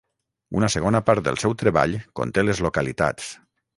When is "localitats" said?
2.69-3.29